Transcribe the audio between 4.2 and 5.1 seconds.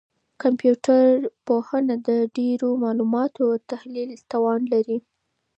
توان لري.